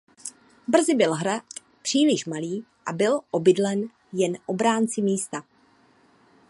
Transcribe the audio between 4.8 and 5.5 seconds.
místa.